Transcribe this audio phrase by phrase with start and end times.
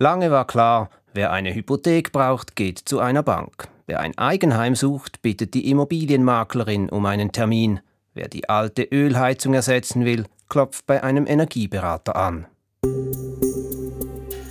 [0.00, 3.66] Lange war klar, wer eine Hypothek braucht, geht zu einer Bank.
[3.86, 7.80] Wer ein Eigenheim sucht, bittet die Immobilienmaklerin um einen Termin.
[8.14, 12.46] Wer die alte Ölheizung ersetzen will, klopft bei einem Energieberater an.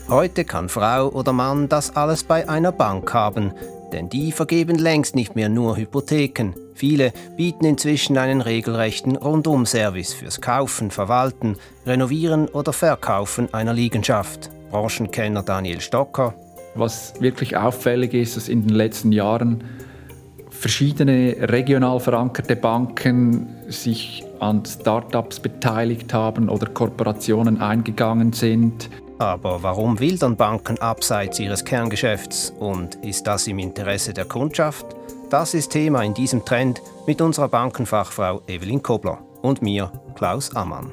[0.09, 3.53] Heute kann Frau oder Mann das alles bei einer Bank haben,
[3.93, 6.55] denn die vergeben längst nicht mehr nur Hypotheken.
[6.73, 11.55] Viele bieten inzwischen einen regelrechten Rundum-Service fürs Kaufen, Verwalten,
[11.85, 14.49] Renovieren oder Verkaufen einer Liegenschaft.
[14.71, 16.33] Branchenkenner Daniel Stocker.
[16.75, 19.63] Was wirklich auffällig ist, dass in den letzten Jahren
[20.49, 28.89] verschiedene regional verankerte Banken sich an Startups beteiligt haben oder Kooperationen eingegangen sind.
[29.19, 34.85] Aber warum wildern Banken abseits ihres Kerngeschäfts und ist das im Interesse der Kundschaft?
[35.29, 40.91] Das ist Thema in diesem Trend mit unserer Bankenfachfrau Evelyn Kobler und mir, Klaus Ammann.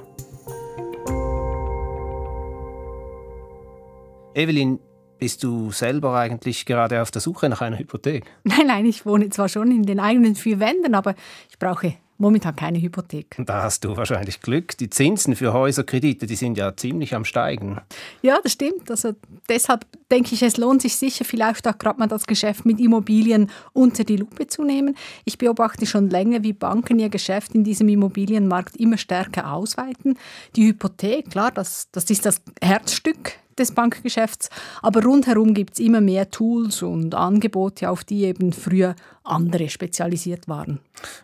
[4.34, 4.80] Evelyn,
[5.19, 8.25] bist du selber eigentlich gerade auf der Suche nach einer Hypothek?
[8.45, 11.14] Nein, nein, ich wohne zwar schon in den eigenen vier Wänden, aber
[11.48, 13.36] ich brauche momentan keine Hypothek.
[13.39, 14.77] Da hast du wahrscheinlich Glück.
[14.78, 17.81] Die Zinsen für Häuserkredite, die sind ja ziemlich am Steigen.
[18.22, 18.91] Ja, das stimmt.
[18.91, 19.12] Also
[19.48, 23.50] deshalb denke ich, es lohnt sich sicher vielleicht auch gerade mal das Geschäft mit Immobilien
[23.72, 24.97] unter die Lupe zu nehmen.
[25.25, 30.19] Ich beobachte schon länger, wie Banken ihr Geschäft in diesem Immobilienmarkt immer stärker ausweiten.
[30.56, 34.50] Die Hypothek, klar, das, das ist das Herzstück des Bankgeschäfts.
[34.83, 40.48] Aber rundherum gibt es immer mehr Tools und Angebote, auf die eben früher andere spezialisiert
[40.48, 40.80] waren.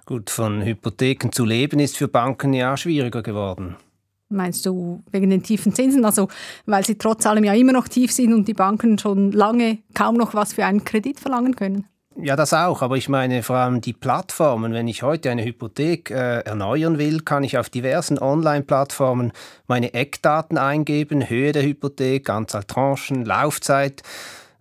[0.07, 3.77] Gut, von Hypotheken zu leben ist für Banken ja schwieriger geworden.
[4.33, 6.05] Meinst du wegen den tiefen Zinsen?
[6.05, 6.29] Also
[6.65, 10.15] weil sie trotz allem ja immer noch tief sind und die Banken schon lange kaum
[10.15, 11.87] noch was für einen Kredit verlangen können?
[12.23, 12.83] Ja, das auch.
[12.83, 14.73] Aber ich meine vor allem die Plattformen.
[14.73, 19.33] Wenn ich heute eine Hypothek äh, erneuern will, kann ich auf diversen Online-Plattformen
[19.67, 24.03] meine Eckdaten eingeben, Höhe der Hypothek, Anzahl Tranchen, Laufzeit.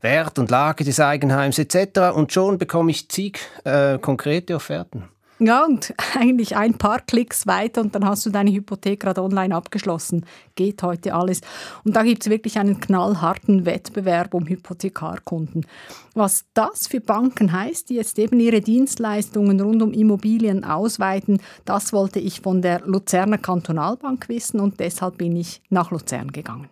[0.02, 2.16] Wert und Lage des Eigenheims etc.
[2.16, 5.10] Und schon bekomme ich zig äh, konkrete Offerten.
[5.42, 9.56] Ja, und eigentlich ein paar Klicks weiter und dann hast du deine Hypothek gerade online
[9.56, 10.26] abgeschlossen.
[10.56, 11.40] Geht heute alles.
[11.86, 15.66] Und da gibt es wirklich einen knallharten Wettbewerb um Hypothekarkunden.
[16.14, 21.94] Was das für Banken heißt, die jetzt eben ihre Dienstleistungen rund um Immobilien ausweiten, das
[21.94, 26.68] wollte ich von der Luzerner Kantonalbank wissen und deshalb bin ich nach Luzern gegangen.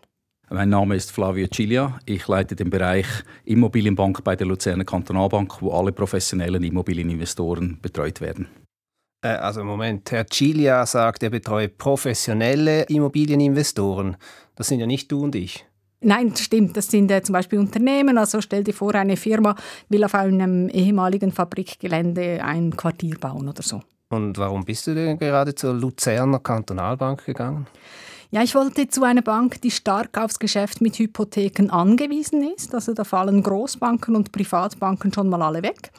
[0.50, 2.00] Mein Name ist Flavio Cilia.
[2.06, 3.06] Ich leite den Bereich
[3.44, 8.48] Immobilienbank bei der Luzerner Kantonalbank, wo alle professionellen Immobilieninvestoren betreut werden.
[9.22, 14.16] Äh, also Moment, Herr Cilia sagt, er betreut professionelle Immobilieninvestoren.
[14.56, 15.66] Das sind ja nicht du und ich.
[16.00, 16.78] Nein, das stimmt.
[16.78, 18.18] Das sind äh, zum Beispiel Unternehmen.
[18.18, 19.54] Also stell dir vor, eine Firma
[19.90, 23.82] will auf einem ehemaligen Fabrikgelände ein Quartier bauen oder so.
[24.10, 27.68] Und warum bist du denn gerade zur Luzerner Kantonalbank gegangen?
[28.30, 32.76] Ja, ich wollte zu einer Bank, die stark aufs Geschäft mit Hypotheken angewiesen ist.
[32.76, 35.92] Also da fallen Großbanken und Privatbanken schon mal alle weg.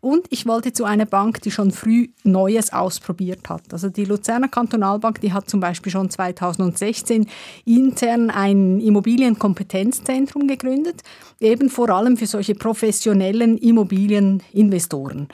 [0.00, 3.62] Und ich wollte zu einer Bank, die schon früh Neues ausprobiert hat.
[3.72, 7.26] Also die Luzerner Kantonalbank, die hat zum Beispiel schon 2016
[7.66, 11.02] intern ein Immobilienkompetenzzentrum gegründet,
[11.38, 15.28] eben vor allem für solche professionellen Immobilieninvestoren.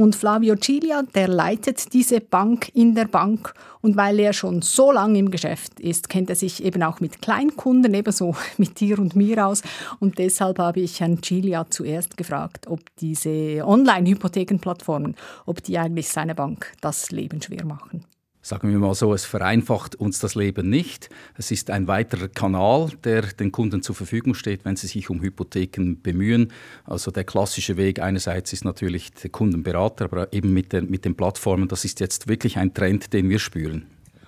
[0.00, 3.52] Und Flavio Cilia, der leitet diese Bank in der Bank
[3.82, 7.20] und weil er schon so lange im Geschäft ist, kennt er sich eben auch mit
[7.20, 9.60] Kleinkunden, ebenso mit dir und mir aus.
[9.98, 16.34] Und deshalb habe ich Herrn Cilia zuerst gefragt, ob diese Online-Hypothekenplattformen, ob die eigentlich seine
[16.34, 18.06] Bank das Leben schwer machen.
[18.42, 21.10] Sagen wir mal so, es vereinfacht uns das Leben nicht.
[21.36, 25.20] Es ist ein weiterer Kanal, der den Kunden zur Verfügung steht, wenn sie sich um
[25.20, 26.50] Hypotheken bemühen.
[26.84, 31.16] Also der klassische Weg einerseits ist natürlich der Kundenberater, aber eben mit den, mit den
[31.16, 33.86] Plattformen, das ist jetzt wirklich ein Trend, den wir spüren.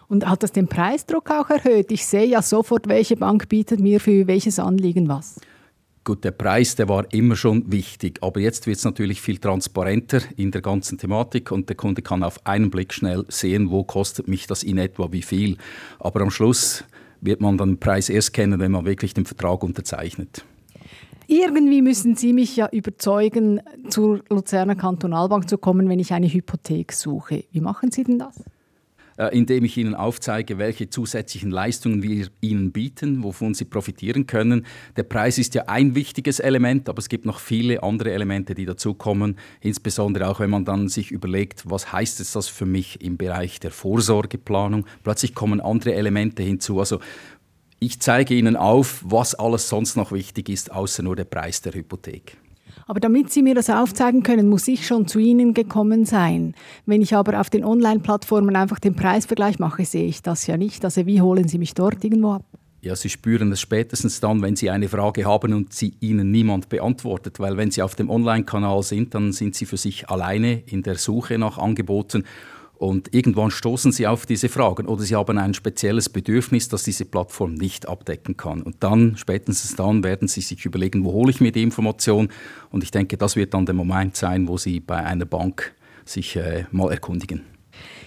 [0.09, 1.91] Und hat das den Preisdruck auch erhöht?
[1.91, 5.41] Ich sehe ja sofort, welche Bank bietet mir für welches Anliegen was.
[6.05, 10.21] Gut, der Preis, der war immer schon wichtig, aber jetzt wird es natürlich viel transparenter
[10.37, 14.27] in der ganzen Thematik und der Kunde kann auf einen Blick schnell sehen, wo kostet
[14.27, 15.59] mich das in etwa wie viel.
[16.01, 16.83] Aber am Schluss
[17.21, 20.45] wird man dann den Preis erst kennen, wenn man wirklich den Vertrag unterzeichnet.
[21.29, 26.93] Irgendwie müssen Sie mich ja überzeugen, zur Luzerner Kantonalbank zu kommen, wenn ich eine Hypothek
[26.93, 27.45] suche.
[27.53, 28.43] Wie machen Sie denn das?
[29.19, 34.65] Äh, indem ich Ihnen aufzeige, welche zusätzlichen Leistungen wir Ihnen bieten, wovon Sie profitieren können.
[34.97, 38.65] Der Preis ist ja ein wichtiges Element, aber es gibt noch viele andere Elemente, die
[38.65, 39.37] dazukommen.
[39.61, 43.61] Insbesondere auch, wenn man dann sich überlegt, was heißt es das für mich im Bereich
[43.61, 44.87] der Vorsorgeplanung.
[45.03, 46.79] Plötzlich kommen andere Elemente hinzu.
[46.79, 47.01] Also
[47.81, 51.75] ich zeige Ihnen auf, was alles sonst noch wichtig ist, außer nur der Preis der
[51.75, 52.39] Hypothek.
[52.93, 56.53] Aber damit Sie mir das aufzeigen können, muss ich schon zu Ihnen gekommen sein.
[56.85, 60.85] Wenn ich aber auf den Online-Plattformen einfach den Preisvergleich mache, sehe ich das ja nicht.
[60.85, 62.45] Also wie holen Sie mich dort irgendwo ab?
[62.83, 66.69] Ja, Sie spüren es spätestens dann, wenn Sie eine Frage haben und sie Ihnen niemand
[66.69, 67.41] beantwortet.
[67.41, 70.97] Weil wenn Sie auf dem Online-Kanal sind, dann sind Sie für sich alleine in der
[70.97, 72.25] Suche nach Angeboten.
[72.83, 77.05] Und irgendwann stoßen Sie auf diese Fragen oder Sie haben ein spezielles Bedürfnis, das diese
[77.05, 78.61] Plattform nicht abdecken kann.
[78.61, 82.29] Und dann, spätestens dann, werden Sie sich überlegen, wo hole ich mir die Information?
[82.73, 86.35] Und ich denke, das wird dann der Moment sein, wo Sie bei einer Bank sich
[86.35, 87.43] äh, mal erkundigen.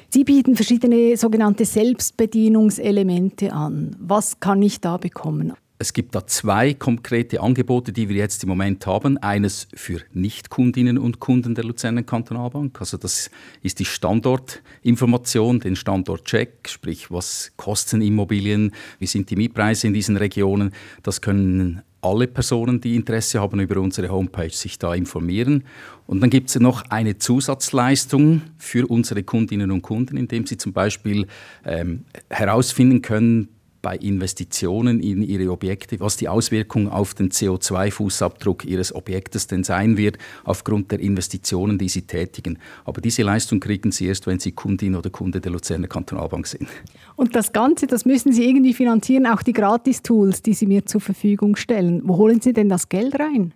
[0.09, 3.95] Sie bieten verschiedene sogenannte Selbstbedienungselemente an.
[3.97, 5.53] Was kann ich da bekommen?
[5.77, 9.17] Es gibt da zwei konkrete Angebote, die wir jetzt im Moment haben.
[9.17, 12.79] Eines für Nichtkundinnen und Kunden der Luzerner Kantonalbank.
[12.79, 13.29] Also das
[13.61, 20.15] ist die Standortinformation, den Standortcheck, sprich was kosten Immobilien, wie sind die Mietpreise in diesen
[20.15, 20.71] Regionen.
[21.03, 25.65] Das können alle Personen, die Interesse haben, über unsere Homepage sich da informieren.
[26.07, 30.71] Und dann gibt es noch eine Zusatzleistung für unsere Kundinnen und Kunden, indem sie zum
[30.71, 31.27] Beispiel
[31.65, 33.49] ähm, herausfinden können,
[33.85, 39.95] bei Investitionen in ihre Objekte, was die Auswirkung auf den CO2-Fußabdruck ihres Objektes denn sein
[39.95, 42.57] wird, aufgrund der Investitionen, die sie tätigen.
[42.83, 46.67] Aber diese Leistung kriegen sie erst, wenn sie Kundin oder Kunde der Luzerner Kantonalbank sind.
[47.15, 50.99] Und das Ganze, das müssen Sie irgendwie finanzieren, auch die Gratis-Tools, die Sie mir zur
[50.99, 52.01] Verfügung stellen.
[52.05, 53.53] Wo holen Sie denn das Geld rein?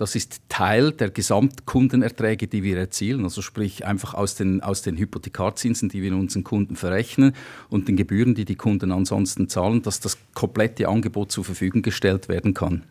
[0.00, 4.96] Das ist Teil der Gesamtkundenerträge, die wir erzielen, also sprich einfach aus den, aus den
[4.96, 7.34] Hypothekarzinsen, die wir unseren Kunden verrechnen
[7.68, 12.30] und den Gebühren, die die Kunden ansonsten zahlen, dass das komplette Angebot zur Verfügung gestellt
[12.30, 12.84] werden kann.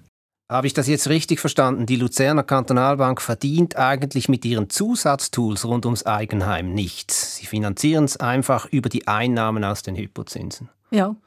[0.51, 1.87] Habe ich das jetzt richtig verstanden?
[1.87, 7.37] Die Luzerner Kantonalbank verdient eigentlich mit ihren Zusatztools rund ums Eigenheim nichts.
[7.37, 10.69] Sie finanzieren es einfach über die Einnahmen aus den Hypozinsen.
[10.91, 11.17] Ja, und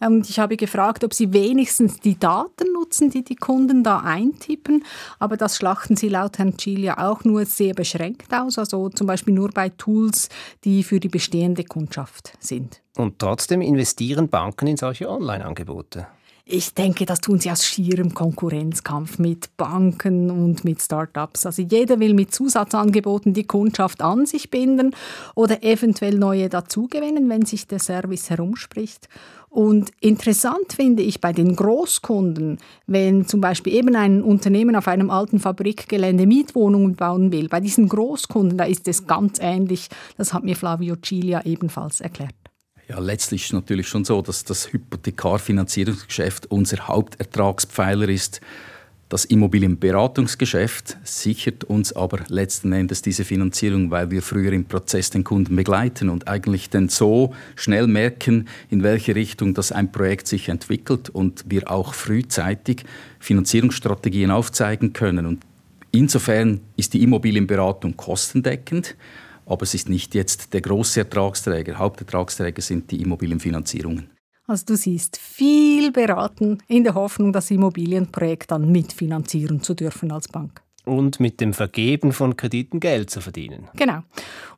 [0.00, 4.84] ähm, ich habe gefragt, ob Sie wenigstens die Daten nutzen, die die Kunden da eintippen,
[5.18, 9.34] aber das schlachten Sie laut Herrn Cilia auch nur sehr beschränkt aus, also zum Beispiel
[9.34, 10.30] nur bei Tools,
[10.64, 12.80] die für die bestehende Kundschaft sind.
[12.96, 16.06] Und trotzdem investieren Banken in solche Online-Angebote.
[16.44, 21.46] Ich denke, das tun sie aus schierem Konkurrenzkampf mit Banken und mit Startups.
[21.46, 24.94] Also jeder will mit Zusatzangeboten die Kundschaft an sich binden
[25.36, 29.08] oder eventuell neue dazugewinnen, wenn sich der Service herumspricht.
[29.50, 32.58] Und interessant finde ich bei den Großkunden,
[32.88, 37.88] wenn zum Beispiel eben ein Unternehmen auf einem alten Fabrikgelände Mietwohnungen bauen will, bei diesen
[37.88, 39.90] Großkunden, da ist es ganz ähnlich.
[40.16, 42.41] Das hat mir Flavio Cilia ebenfalls erklärt.
[42.92, 48.42] Ja, letztlich ist es natürlich schon so, dass das Hypothekarfinanzierungsgeschäft unser Hauptertragspfeiler ist.
[49.08, 55.24] Das Immobilienberatungsgeschäft sichert uns aber letzten Endes diese Finanzierung, weil wir früher im Prozess den
[55.24, 60.50] Kunden begleiten und eigentlich dann so schnell merken, in welche Richtung das ein Projekt sich
[60.50, 62.84] entwickelt und wir auch frühzeitig
[63.20, 65.24] Finanzierungsstrategien aufzeigen können.
[65.24, 65.44] Und
[65.92, 68.96] insofern ist die Immobilienberatung kostendeckend
[69.46, 71.78] aber es ist nicht jetzt der große Ertragsträger.
[71.78, 74.10] Hauptertragsträger sind die Immobilienfinanzierungen.
[74.46, 80.28] Also du siehst viel beraten in der Hoffnung, das Immobilienprojekt dann mitfinanzieren zu dürfen als
[80.28, 83.68] Bank und mit dem Vergeben von Krediten Geld zu verdienen.
[83.74, 84.00] Genau.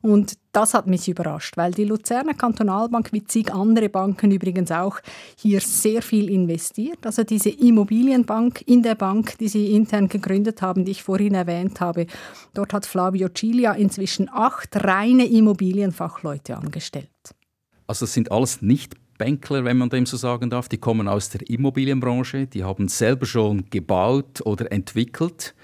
[0.01, 4.99] Und das hat mich überrascht, weil die Luzerner Kantonalbank wie zig andere Banken übrigens auch
[5.37, 7.05] hier sehr viel investiert.
[7.05, 11.79] Also diese Immobilienbank in der Bank, die sie intern gegründet haben, die ich vorhin erwähnt
[11.79, 12.07] habe,
[12.53, 17.09] dort hat Flavio Cilia inzwischen acht reine Immobilienfachleute angestellt.
[17.87, 21.29] Also das sind alles nicht Bänkler, wenn man dem so sagen darf, die kommen aus
[21.29, 25.55] der Immobilienbranche, die haben selber schon gebaut oder entwickelt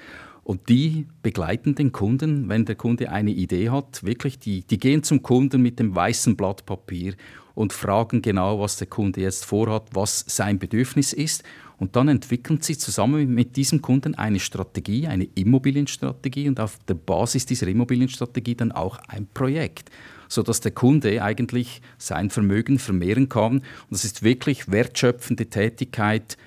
[0.43, 5.03] und die begleiten den Kunden, wenn der Kunde eine Idee hat, wirklich, die, die gehen
[5.03, 7.13] zum Kunden mit dem weißen Blatt Papier
[7.53, 11.43] und fragen genau, was der Kunde jetzt vorhat, was sein Bedürfnis ist.
[11.77, 16.93] Und dann entwickeln sie zusammen mit diesem Kunden eine Strategie, eine Immobilienstrategie und auf der
[16.93, 19.89] Basis dieser Immobilienstrategie dann auch ein Projekt
[20.31, 23.57] sodass der Kunde eigentlich sein Vermögen vermehren kann.
[23.57, 26.37] Und das ist wirklich wertschöpfende Tätigkeit,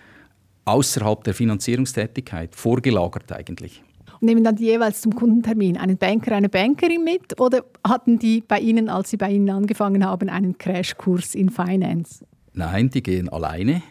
[0.64, 3.82] außerhalb der Finanzierungstätigkeit, vorgelagert eigentlich.
[4.20, 8.40] Und nehmen dann die jeweils zum Kundentermin einen Banker, eine Bankerin mit oder hatten die
[8.40, 12.24] bei Ihnen, als Sie bei Ihnen angefangen haben, einen Crashkurs in Finance?
[12.52, 13.82] Nein, die gehen alleine.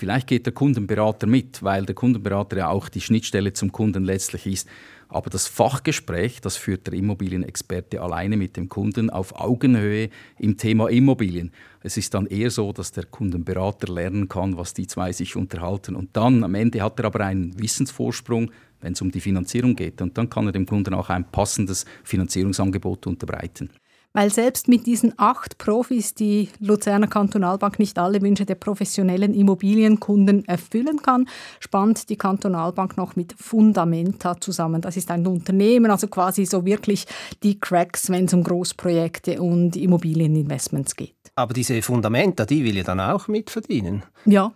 [0.00, 4.46] Vielleicht geht der Kundenberater mit, weil der Kundenberater ja auch die Schnittstelle zum Kunden letztlich
[4.46, 4.66] ist.
[5.10, 10.88] Aber das Fachgespräch, das führt der Immobilienexperte alleine mit dem Kunden auf Augenhöhe im Thema
[10.88, 11.52] Immobilien.
[11.82, 15.94] Es ist dann eher so, dass der Kundenberater lernen kann, was die zwei sich unterhalten.
[15.94, 20.00] Und dann am Ende hat er aber einen Wissensvorsprung, wenn es um die Finanzierung geht.
[20.00, 23.68] Und dann kann er dem Kunden auch ein passendes Finanzierungsangebot unterbreiten.
[24.12, 30.44] Weil selbst mit diesen acht Profis die Luzerner Kantonalbank nicht alle Wünsche der professionellen Immobilienkunden
[30.48, 31.28] erfüllen kann,
[31.60, 34.80] spannt die Kantonalbank noch mit Fundamenta zusammen.
[34.80, 37.06] Das ist ein Unternehmen, also quasi so wirklich
[37.44, 41.14] die Cracks, wenn es um Großprojekte und Immobilieninvestments geht.
[41.36, 44.02] Aber diese Fundamenta, die will ja dann auch mitverdienen.
[44.24, 44.52] Ja,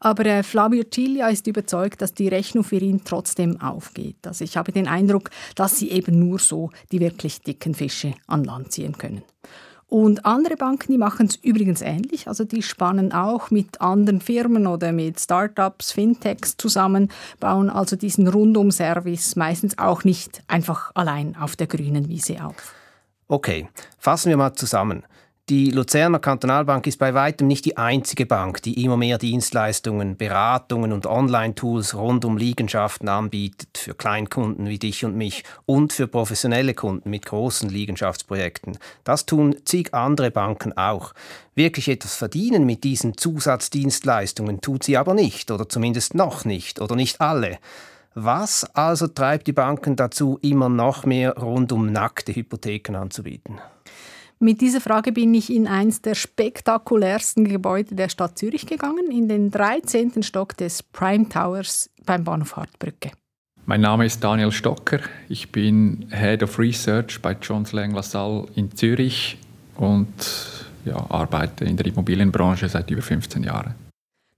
[0.00, 4.26] aber äh, Flavio Ciglia ist überzeugt, dass die Rechnung für ihn trotzdem aufgeht.
[4.26, 8.44] Also ich habe den Eindruck, dass sie eben nur so die wirklich dicken Fische an
[8.44, 9.22] Land ziehen können.
[9.94, 12.26] Und andere Banken, die machen es übrigens ähnlich.
[12.26, 18.26] Also die spannen auch mit anderen Firmen oder mit Startups, Fintechs zusammen, bauen also diesen
[18.26, 22.74] Rundum-Service meistens auch nicht einfach allein auf der grünen Wiese auf.
[23.28, 23.68] Okay,
[23.98, 25.04] fassen wir mal zusammen.
[25.50, 30.90] Die Luzerner Kantonalbank ist bei weitem nicht die einzige Bank, die immer mehr Dienstleistungen, Beratungen
[30.90, 36.72] und Online-Tools rund um Liegenschaften anbietet für Kleinkunden wie dich und mich und für professionelle
[36.72, 38.78] Kunden mit großen Liegenschaftsprojekten.
[39.04, 41.12] Das tun zig andere Banken auch.
[41.54, 46.96] Wirklich etwas verdienen mit diesen Zusatzdienstleistungen tut sie aber nicht oder zumindest noch nicht oder
[46.96, 47.58] nicht alle.
[48.14, 53.60] Was also treibt die Banken dazu, immer noch mehr rund um nackte Hypotheken anzubieten?
[54.44, 59.26] Mit dieser Frage bin ich in eines der spektakulärsten Gebäude der Stadt Zürich gegangen, in
[59.26, 60.22] den 13.
[60.22, 63.12] Stock des Prime Towers beim Bahnhof Hartbrücke.
[63.64, 65.00] Mein Name ist Daniel Stocker.
[65.30, 69.38] Ich bin Head of Research bei Jones Lang LaSalle in Zürich
[69.76, 70.12] und
[70.84, 73.74] ja, arbeite in der Immobilienbranche seit über 15 Jahren.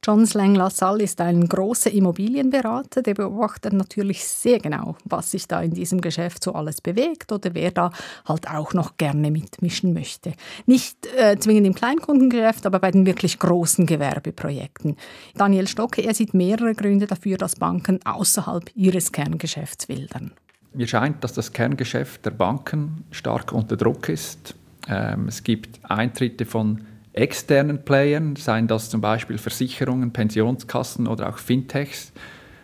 [0.07, 5.61] John Slang LaSalle ist ein großer Immobilienberater, der beobachtet natürlich sehr genau, was sich da
[5.61, 7.91] in diesem Geschäft so alles bewegt oder wer da
[8.25, 10.35] halt auch noch gerne mitmischen möchte.
[10.65, 14.97] Nicht äh, zwingend im Kleinkundengeschäft, aber bei den wirklich großen Gewerbeprojekten.
[15.35, 20.31] Daniel Stocke, er sieht mehrere Gründe dafür, dass Banken außerhalb ihres Kerngeschäfts wildern.
[20.73, 24.55] Mir scheint, dass das Kerngeschäft der Banken stark unter Druck ist.
[24.87, 26.83] Ähm, es gibt Eintritte von
[27.17, 32.13] externen Playern, seien das zum Beispiel Versicherungen, Pensionskassen oder auch Fintechs.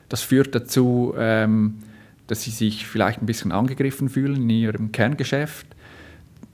[0.08, 1.78] Das führt dazu, ähm,
[2.26, 5.66] dass sie sich vielleicht ein bisschen angegriffen fühlen in ihrem Kerngeschäft.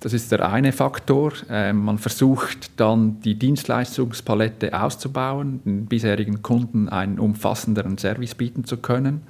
[0.00, 1.32] Das ist der eine Faktor.
[1.50, 8.76] Ähm, man versucht dann die Dienstleistungspalette auszubauen, den bisherigen Kunden einen umfassenderen Service bieten zu
[8.76, 9.22] können.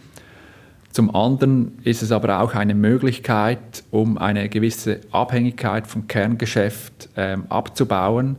[0.93, 7.47] Zum anderen ist es aber auch eine Möglichkeit, um eine gewisse Abhängigkeit vom Kerngeschäft ähm,
[7.49, 8.37] abzubauen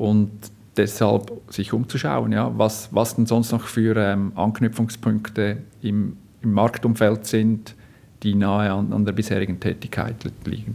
[0.00, 0.30] und
[0.78, 7.26] deshalb sich umzuschauen, ja, was, was denn sonst noch für ähm, Anknüpfungspunkte im, im, Marktumfeld
[7.26, 7.74] sind,
[8.22, 10.16] die nahe an, an der bisherigen Tätigkeit
[10.46, 10.74] liegen.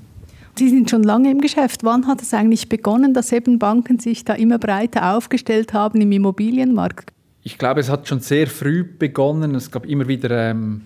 [0.57, 1.83] Sie sind schon lange im Geschäft.
[1.83, 6.11] Wann hat es eigentlich begonnen, dass eben Banken sich da immer breiter aufgestellt haben im
[6.11, 7.11] Immobilienmarkt?
[7.41, 9.55] Ich glaube, es hat schon sehr früh begonnen.
[9.55, 10.81] Es gab immer wieder ähm,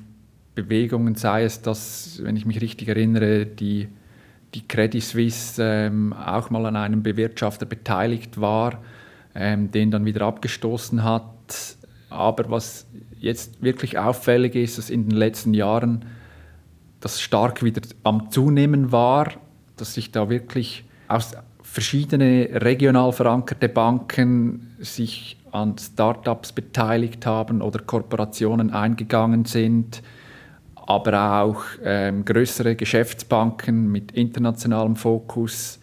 [0.56, 3.90] Bewegungen, sei es, dass, wenn ich mich richtig erinnere, die
[4.54, 8.82] die Credit Suisse ähm, auch mal an einem Bewirtschafter beteiligt war,
[9.36, 11.78] ähm, den dann wieder abgestoßen hat.
[12.10, 12.88] Aber was
[13.20, 16.06] jetzt wirklich auffällig ist, dass in den letzten Jahren
[17.00, 19.32] das stark wieder am Zunehmen war,
[19.78, 27.80] dass sich da wirklich aus verschiedene regional verankerte Banken sich an Startups beteiligt haben oder
[27.80, 30.02] Kooperationen eingegangen sind
[30.90, 35.80] aber auch ähm, größere Geschäftsbanken mit internationalem Fokus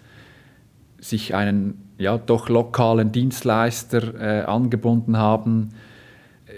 [0.99, 5.69] sich einen ja, doch lokalen Dienstleister äh, angebunden haben.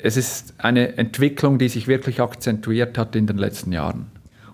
[0.03, 4.07] Es ist eine Entwicklung, die sich wirklich akzentuiert hat in den letzten Jahren.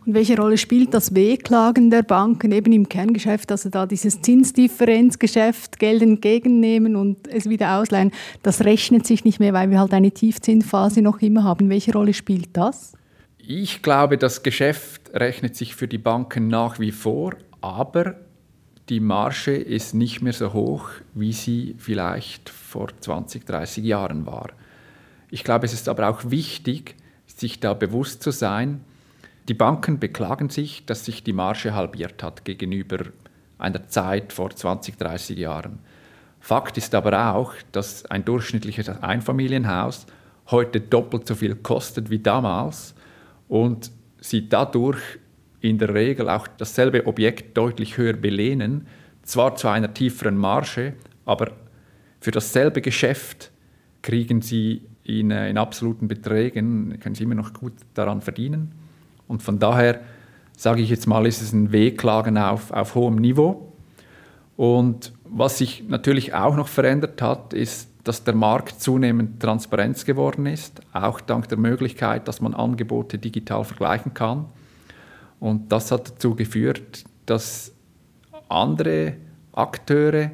[0.05, 5.79] Und welche Rolle spielt das Wehklagen der Banken eben im Kerngeschäft, also da dieses Zinsdifferenzgeschäft,
[5.79, 8.11] Geld entgegennehmen und es wieder ausleihen,
[8.43, 11.71] das rechnet sich nicht mehr, weil wir halt eine Tiefzinsphase noch immer haben.
[11.71, 12.95] Welche Rolle spielt das?
[13.47, 18.15] Ich glaube, das Geschäft rechnet sich für die Banken nach wie vor, aber
[18.89, 24.49] die Marge ist nicht mehr so hoch, wie sie vielleicht vor 20, 30 Jahren war.
[25.31, 26.95] Ich glaube, es ist aber auch wichtig,
[27.27, 28.83] sich da bewusst zu sein,
[29.49, 33.05] die Banken beklagen sich, dass sich die Marge halbiert hat gegenüber
[33.59, 35.81] einer Zeit vor 20, 30 Jahren.
[36.41, 40.07] Fakt ist aber auch, dass ein durchschnittliches Einfamilienhaus
[40.51, 42.94] heute doppelt so viel kostet wie damals
[43.49, 45.01] und sie dadurch
[45.61, 48.87] in der Regel auch dasselbe Objekt deutlich höher belehnen,
[49.23, 51.53] zwar zu einer tieferen Marge, aber
[52.21, 53.51] für dasselbe Geschäft
[54.03, 58.73] kriegen sie in, äh, in absoluten Beträgen, können sie immer noch gut daran verdienen.
[59.27, 60.01] Und von daher
[60.57, 63.73] sage ich jetzt mal, ist es ein Wehklagen auf, auf hohem Niveau.
[64.57, 70.47] Und was sich natürlich auch noch verändert hat, ist dass der Markt zunehmend Transparenz geworden
[70.47, 74.47] ist, auch dank der Möglichkeit, dass man Angebote digital vergleichen kann.
[75.41, 77.73] Und das hat dazu geführt, dass
[78.49, 79.15] andere
[79.53, 80.31] Akteure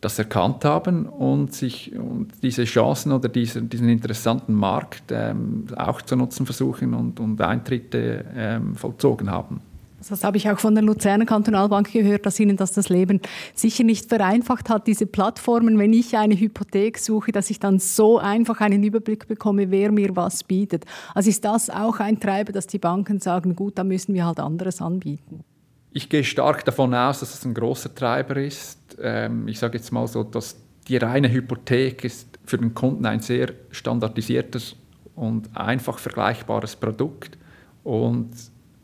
[0.00, 6.02] das erkannt haben und sich und diese Chancen oder diesen, diesen interessanten Markt ähm, auch
[6.02, 9.60] zu nutzen versuchen und, und Eintritte ähm, vollzogen haben.
[10.08, 13.20] Das habe ich auch von der Luzerner Kantonalbank gehört, dass Ihnen das das Leben
[13.54, 18.18] sicher nicht vereinfacht hat, diese Plattformen, wenn ich eine Hypothek suche, dass ich dann so
[18.18, 20.86] einfach einen Überblick bekomme, wer mir was bietet.
[21.14, 24.40] Also ist das auch ein Treiber, dass die Banken sagen, gut, da müssen wir halt
[24.40, 25.44] anderes anbieten?
[25.92, 28.78] Ich gehe stark davon aus, dass es ein großer Treiber ist.
[29.02, 30.56] Ähm, ich sage jetzt mal so, dass
[30.88, 34.76] die reine Hypothek ist für den Kunden ein sehr standardisiertes
[35.14, 37.36] und einfach vergleichbares Produkt.
[37.82, 38.30] Und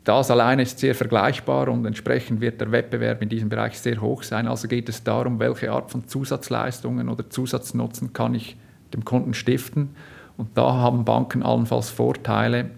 [0.07, 4.23] das alleine ist sehr vergleichbar und entsprechend wird der Wettbewerb in diesem Bereich sehr hoch
[4.23, 4.47] sein.
[4.47, 8.55] Also geht es darum, welche Art von Zusatzleistungen oder Zusatznutzen kann ich
[8.93, 9.89] dem Kunden stiften.
[10.37, 12.69] Und da haben Banken allenfalls Vorteile,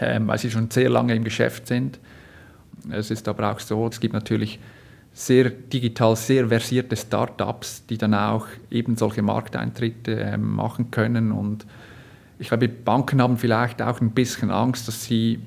[0.00, 2.00] ähm, weil sie schon sehr lange im Geschäft sind.
[2.90, 4.58] Es ist aber auch so, es gibt natürlich
[5.12, 11.64] sehr digital sehr versierte Startups, die dann auch eben solche Markteintritte ähm, machen können und
[12.38, 15.40] ich glaube, Banken haben vielleicht auch ein bisschen Angst, dass sie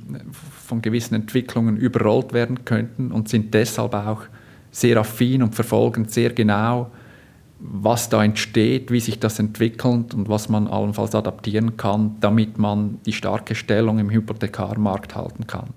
[0.66, 4.24] von gewissen Entwicklungen überrollt werden könnten und sind deshalb auch
[4.72, 6.92] sehr affin und verfolgen sehr genau,
[7.60, 13.00] was da entsteht, wie sich das entwickelt und was man allenfalls adaptieren kann, damit man
[13.06, 15.74] die starke Stellung im Hypothekarmarkt halten kann.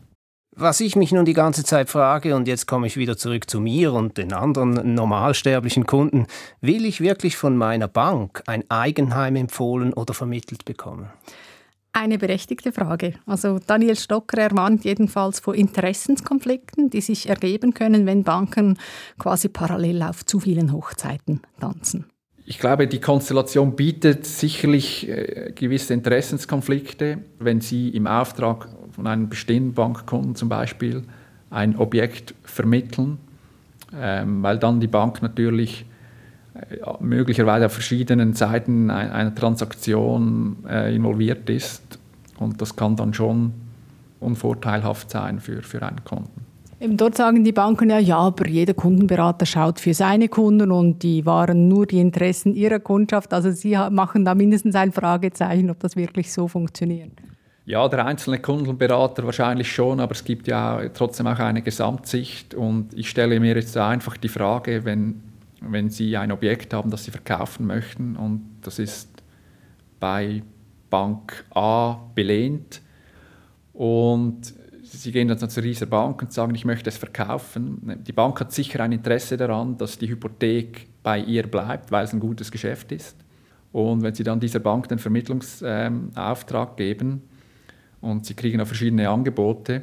[0.54, 3.59] Was ich mich nun die ganze Zeit frage, und jetzt komme ich wieder zurück zu
[3.59, 6.26] mir und den anderen normalsterblichen Kunden,
[6.61, 11.09] will ich wirklich von meiner Bank ein Eigenheim empfohlen oder vermittelt bekommen?
[11.94, 13.14] Eine berechtigte Frage.
[13.25, 18.78] Also Daniel Stocker ermahnt jedenfalls vor Interessenskonflikten, die sich ergeben können, wenn Banken
[19.18, 22.04] quasi parallel auf zu vielen Hochzeiten tanzen.
[22.44, 29.29] Ich glaube, die Konstellation bietet sicherlich äh, gewisse Interessenskonflikte, wenn Sie im Auftrag von einem
[29.29, 31.03] bestehenden Bankkunden zum Beispiel
[31.51, 33.19] ein Objekt vermitteln,
[33.95, 35.85] ähm, weil dann die Bank natürlich
[36.55, 41.99] äh, möglicherweise auf verschiedenen Seiten einer Transaktion äh, involviert ist
[42.39, 43.53] und das kann dann schon
[44.21, 46.43] unvorteilhaft sein für, für einen Kunden.
[46.83, 51.05] Eben dort sagen die Banken ja, ja, aber jeder Kundenberater schaut für seine Kunden und
[51.05, 53.33] die wahren nur die Interessen ihrer Kundschaft.
[53.33, 57.13] Also sie machen da mindestens ein Fragezeichen, ob das wirklich so funktioniert.
[57.73, 62.93] Ja, der einzelne Kundenberater wahrscheinlich schon, aber es gibt ja trotzdem auch eine Gesamtsicht und
[62.93, 65.23] ich stelle mir jetzt einfach die Frage, wenn,
[65.63, 69.08] wenn Sie ein Objekt haben, das Sie verkaufen möchten und das ist
[70.00, 70.43] bei
[70.91, 72.82] Bank A belehnt
[73.73, 78.02] und Sie gehen dann zu dieser Bank und sagen, ich möchte es verkaufen.
[78.06, 82.13] Die Bank hat sicher ein Interesse daran, dass die Hypothek bei ihr bleibt, weil es
[82.13, 83.17] ein gutes Geschäft ist.
[83.73, 87.23] Und wenn Sie dann dieser Bank den Vermittlungsauftrag geben,
[88.02, 89.82] und sie kriegen auch verschiedene Angebote.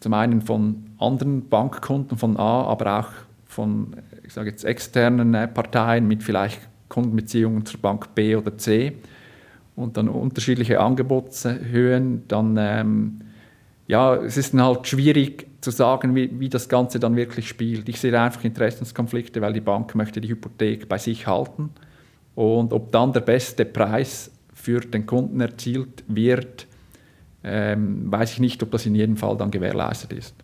[0.00, 3.08] Zum einen von anderen Bankkunden von A, aber auch
[3.44, 8.96] von ich sage jetzt, externen äh, Parteien mit vielleicht Kundenbeziehungen zur Bank B oder C
[9.76, 13.20] und dann unterschiedliche Angebotshöhen, dann ähm,
[13.88, 17.88] ja, es ist dann halt schwierig zu sagen, wie, wie das Ganze dann wirklich spielt.
[17.88, 21.70] Ich sehe einfach Interessenskonflikte, weil die Bank möchte die Hypothek bei sich halten
[22.34, 26.66] und ob dann der beste Preis für den Kunden erzielt wird,
[27.44, 30.34] ähm, weiß ich nicht, ob das in jedem Fall dann gewährleistet ist.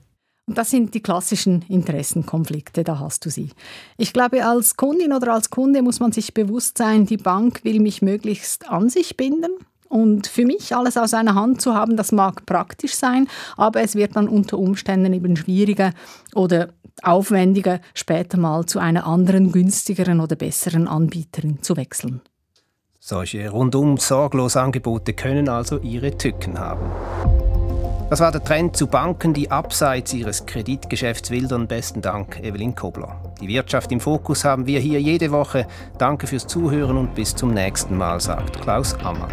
[0.48, 3.50] Und das sind die klassischen Interessenkonflikte, da hast du sie.
[3.98, 7.80] Ich glaube, als Kundin oder als Kunde muss man sich bewusst sein, die Bank will
[7.80, 9.50] mich möglichst an sich binden.
[9.88, 13.94] Und für mich alles aus einer Hand zu haben, das mag praktisch sein, aber es
[13.94, 15.92] wird dann unter Umständen eben schwieriger
[16.34, 16.68] oder
[17.02, 22.20] aufwendiger, später mal zu einer anderen, günstigeren oder besseren Anbieterin zu wechseln.
[23.00, 26.90] Solche rundum sorglos Angebote können also ihre Tücken haben.
[28.10, 31.68] Das war der Trend zu Banken, die abseits ihres Kreditgeschäfts wildern.
[31.68, 33.22] Besten Dank, Evelyn Kobler.
[33.40, 35.68] Die Wirtschaft im Fokus haben wir hier jede Woche.
[35.98, 39.30] Danke fürs Zuhören und bis zum nächsten Mal, sagt Klaus Ammann.